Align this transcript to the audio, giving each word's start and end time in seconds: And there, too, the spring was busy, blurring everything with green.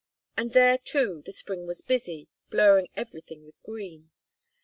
And 0.35 0.53
there, 0.53 0.79
too, 0.79 1.21
the 1.23 1.31
spring 1.31 1.67
was 1.67 1.83
busy, 1.83 2.27
blurring 2.49 2.87
everything 2.95 3.45
with 3.45 3.61
green. 3.61 4.09